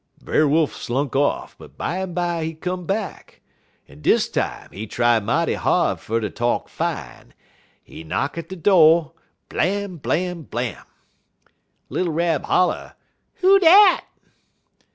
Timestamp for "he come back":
2.43-3.39